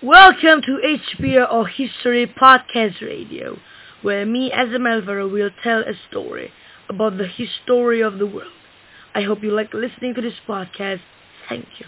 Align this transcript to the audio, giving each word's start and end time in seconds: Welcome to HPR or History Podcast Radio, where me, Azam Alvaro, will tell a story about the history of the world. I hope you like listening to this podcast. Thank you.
Welcome 0.00 0.62
to 0.62 0.78
HPR 0.86 1.52
or 1.52 1.66
History 1.66 2.24
Podcast 2.24 3.00
Radio, 3.00 3.58
where 4.00 4.24
me, 4.24 4.48
Azam 4.48 4.88
Alvaro, 4.88 5.26
will 5.26 5.50
tell 5.64 5.80
a 5.80 5.94
story 6.08 6.52
about 6.88 7.18
the 7.18 7.26
history 7.26 8.00
of 8.00 8.20
the 8.20 8.26
world. 8.26 8.52
I 9.12 9.22
hope 9.22 9.42
you 9.42 9.50
like 9.50 9.74
listening 9.74 10.14
to 10.14 10.20
this 10.20 10.34
podcast. 10.48 11.00
Thank 11.48 11.66
you. 11.80 11.86